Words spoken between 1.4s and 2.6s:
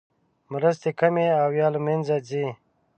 او یا له مینځه ځي.